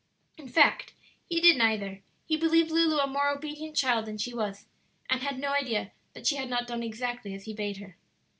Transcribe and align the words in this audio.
In 0.35 0.47
fact, 0.49 0.93
he 1.29 1.39
did 1.39 1.57
neither; 1.57 2.01
he 2.25 2.35
believed 2.35 2.71
Lulu 2.71 2.97
a 2.97 3.05
more 3.05 3.29
obedient 3.29 3.75
child 3.75 4.07
than 4.07 4.17
she 4.17 4.33
was, 4.33 4.65
and 5.11 5.21
had 5.21 5.37
no 5.37 5.49
idea 5.49 5.91
that 6.13 6.25
she 6.25 6.37
had 6.37 6.49
not 6.49 6.65
done 6.65 6.81
exactly 6.81 7.35
as 7.35 7.43
he 7.45 7.53
bade 7.53 7.77
her. 7.77 7.97